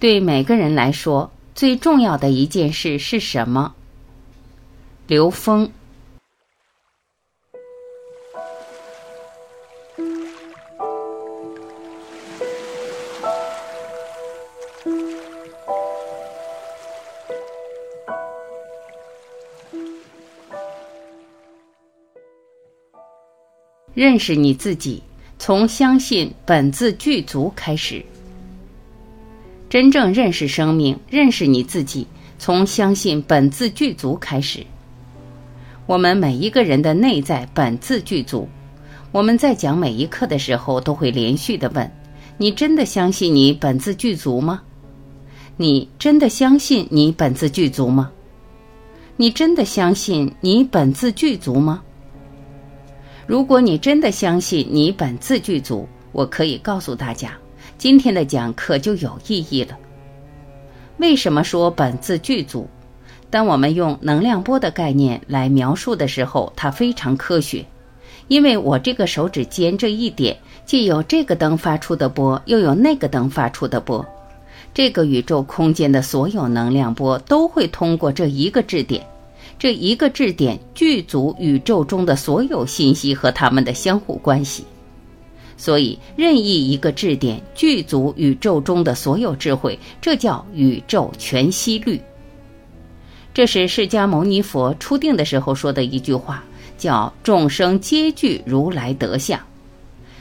[0.00, 3.74] 对每个人来说，最重要的一件事是什么？
[5.08, 5.68] 刘峰。
[23.94, 25.02] 认识你自己，
[25.40, 28.04] 从相信本自具足开始。
[29.70, 32.06] 真正认识生命，认识你自己，
[32.38, 34.64] 从相信本自具足开始。
[35.84, 38.48] 我们每一个人的内在本自具足。
[39.12, 41.90] 我们在讲每一课的时候，都会连续的问：
[42.38, 44.62] 你真的相信你本自具足吗？
[45.56, 48.10] 你真的相信你本自具足吗？
[49.16, 51.82] 你真的相信你本自具足吗？
[53.26, 57.32] 如果你真的相信你本自具足，我可以告诉大家，
[57.78, 59.78] 今天的讲课就有意义了。
[60.96, 62.66] 为什么说本自具足？
[63.30, 67.64] 当我们用能量波的概念来描述的时候，它非常科学，
[68.26, 74.04] 因为我这个手指尖这一点，既有这个灯发出的波，又有那个灯发出的波，
[74.74, 79.06] 这个宇宙空间的所有能量波都会通过这一个质点。
[79.56, 84.64] 这一个质点具足宇宙中的所有信息和它们的相互关系，
[85.58, 92.00] 所以任意一个质点具足宇宙中的所有智慧，这叫宇宙全息律。
[93.34, 96.42] 这是释迦牟尼佛初定的时候说的一句话，
[96.78, 99.38] 叫“众生皆具如来德相”。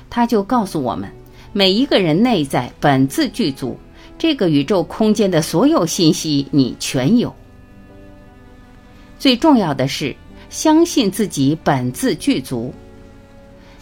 [0.09, 1.09] 他就告诉我们，
[1.53, 3.77] 每一个人内在本自具足，
[4.17, 7.33] 这个宇宙空间的所有信息你全有。
[9.19, 10.16] 最重要的是，
[10.49, 12.73] 相信自己本自具足。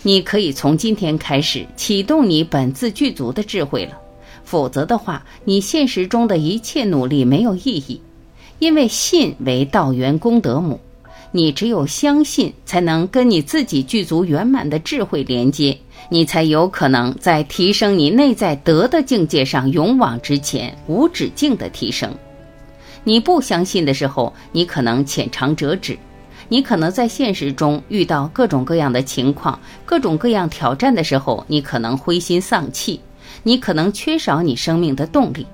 [0.08, 3.98] 你可以从今天开始启动你本自具足的智慧了，
[4.44, 8.00] 否则的话，你现实中的一切努力没有意义。
[8.60, 10.80] 因为信为道源功德母，
[11.32, 15.76] 你只有相信，才能跟你自己具足圆满的智慧连接，
[16.10, 22.16] 你才有可能在提升你内在德的境界上勇往直前，无止境的提升。
[23.04, 25.96] 你不相信的时候，你可能浅尝辄止；
[26.48, 33.00] 你可能在现实中遇到各种各样的情况、各种各样挑战的时候，你可能灰心丧气，
[33.44, 35.46] 你可能缺少你生命的动力。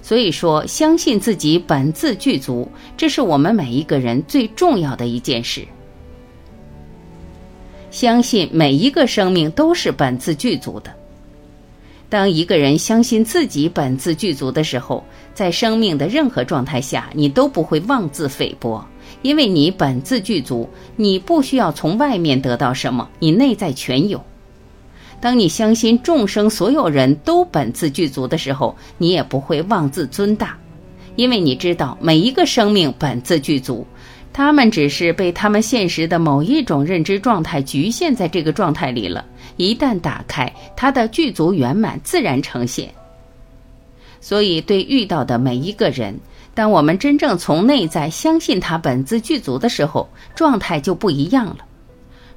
[0.00, 5.66] 所以说，相信自己本自具足，这是我们每一个人最重要的一件事。
[7.90, 10.92] 相信每一个生命都是本自具足的。
[12.08, 15.04] 当一个人相信自己本自具足的时候，
[15.34, 18.84] 在生命的任何状态下，你都不会妄自菲薄，
[19.22, 24.22] 因为你本自具足，你不需要从外面得到什么，你内在全有。
[25.20, 30.58] 当你相信众生所有人都本自具足的时候，你也不会妄自尊大，
[31.14, 33.86] 因为你知道每一个生命本自具足。
[34.32, 39.24] 他们只是被他们现实的某一种认知状态局限在这个状态里了。
[39.58, 42.90] 一旦打开，它的具足圆满自然呈现。
[44.22, 46.18] 所以，对遇到的每一个人，
[46.54, 51.58] 当我们真正从内在相信他本自具足的时候，状态就不一样了。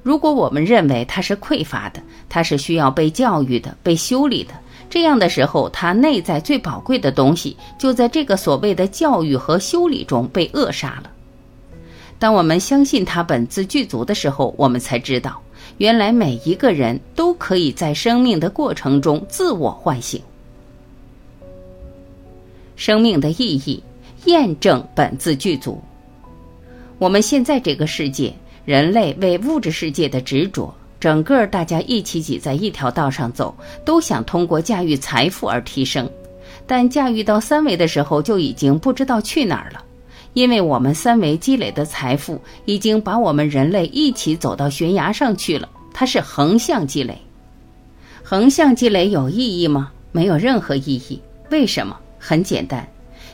[0.02, 4.54] 如果我们认为他是匮乏的，他是需要被教育的、被修理的，
[4.88, 11.10] 这样的时候，他内在最宝贵的东西就在这个所谓的教育和修理中被扼杀了。
[12.18, 15.38] 当我们相信他本自具足的时候，我们才知道，
[15.76, 20.22] 原来每一个人都可以在生命的过程中自我唤醒。
[22.76, 23.82] 生命的意义，
[24.26, 25.80] 验证本自具足。
[26.98, 28.32] 我们现在这个世界，
[28.64, 33.54] 人类为物质世界的执着，整个大家一起挤在一条道上走，
[33.84, 36.08] 都想通过驾驭财富而提升，
[36.66, 39.82] 但驾驭到三维的时候，就已经不知道去哪儿了。
[40.32, 47.16] 因为我们三维积累的财富已经把我们人类一起走到悬崖上去了，它是横向积累。
[48.22, 49.92] 横向积累有意义吗？
[50.12, 51.20] 没有任何意义。
[51.50, 51.96] 为什么？
[52.18, 52.86] 很简单，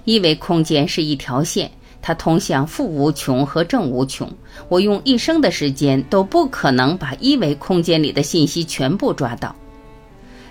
[0.04, 1.70] 一维空间是一条线，
[2.00, 4.28] 它通向负无穷和正无穷。
[4.68, 9.54] 我用一生的时间都不可能把一维空间里的信息全部抓到。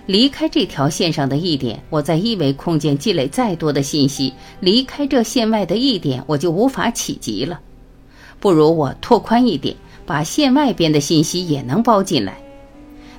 [0.07, 7.59] 离开这条线上的一点，我在一维空间积累再多的信息，离开这线外的一点，我就无法企及了。
[8.39, 9.75] 不如我拓宽一点，
[10.05, 12.41] 把线外边的信息也能包进来。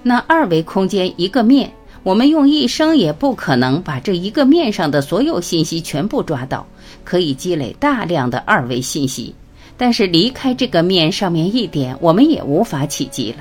[0.02, 6.66] 那二维空间一个面，我们用一生也不可能把这一个面上的所有信息全部抓到，
[7.04, 9.34] 可以积累大量的二维信息，
[9.76, 13.38] 但是离开这个面上面一点，我们也无法企及了。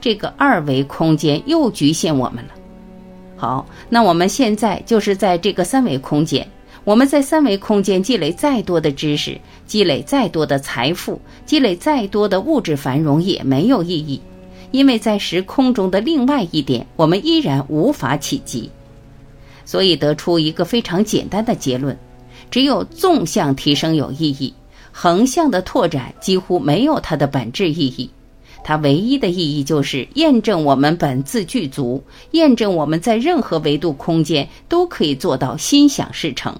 [0.00, 2.50] 这个二维空间又局限我们了。
[3.36, 6.46] 好，那我们现在就是在这个三维空间。
[6.84, 14.20] 我们在三维空间积累再多的知识，积累再多的财富，积累再多的物质繁荣也没有意义，
[14.72, 18.70] 因为在时空中的另外一点，我们依然无法企及。
[19.64, 21.96] 所以得出一个非常简单的结论：
[22.50, 24.52] 只有纵向提升有意义，
[24.90, 28.10] 横向的拓展几乎没有它的本质意义。
[28.64, 36.58] 它唯一的意义就是验证我们本自具足，验证我们在任何维度空间都可以做到心想事成。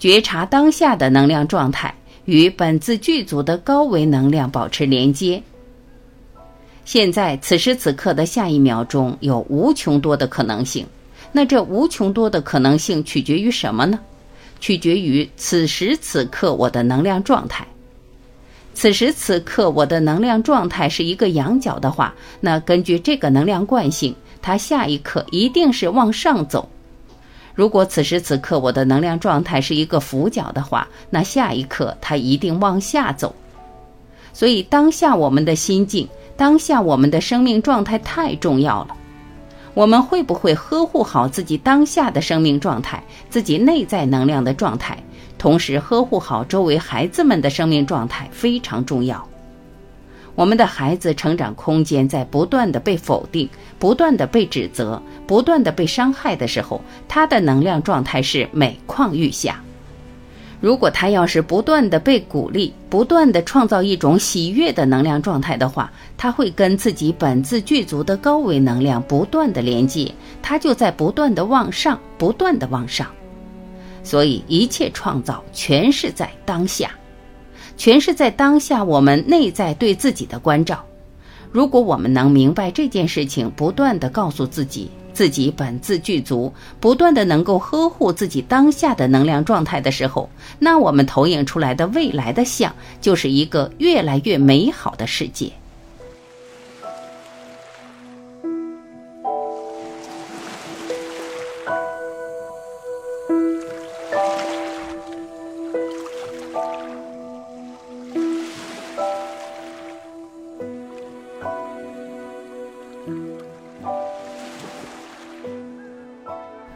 [0.00, 1.94] 觉察当下的能量状态，
[2.28, 5.42] 与本自具足的高维能量保持连接。
[6.84, 10.86] 现在，此时此刻的下一秒钟有无穷多的可能性。
[11.32, 13.98] 那这无穷多的可能性取决于什么呢？
[14.60, 17.66] 取决于此时此刻我的能量状态。
[18.74, 26.68] 此时此刻我的能量状态是一个仰角的话，那根据这个能量惯性，它下一刻一定是往上走。
[27.58, 33.34] 如果此时此刻我的能量状态是一个俯角的话，那下一刻它一定往下走。
[34.32, 36.06] 所以当下我们的心境，
[36.36, 38.96] 当下我们的生命状态太重要了。
[39.74, 44.96] 我们会不会呵护好自己当下的生命状态，自己内在能量的状态，
[45.36, 49.28] 同时呵护好周围孩子们的生命状态非常重要。
[50.38, 59.60] 我们的孩子成长空间在不断的被否定、不断的被指责、不断的被伤害的时候，他的能量状态是每况愈下。
[60.60, 70.08] 如果他要是不断的被鼓励、不断的创造一种喜悦的能量状态的话，他会跟自己本自具足的高维能量不断的连接，
[70.40, 73.08] 他就在不断的往上、不断的往上。
[74.04, 76.92] 所以一切创造全是在当下。
[77.78, 80.84] 全是在当下，我们内在对自己的关照。
[81.52, 90.28] 如果我们能明白这件事情，不断的告诉自己，自己本自具足，不断的能够呵护自己当下的能量状态的时候，
[90.58, 95.52] 那我们投影出来的未来的像，就是一个越来越美好的世界。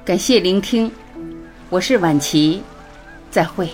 [0.04, 0.90] 感谢聆听，
[1.70, 2.60] 我是晚琪，
[3.30, 3.68] 再会。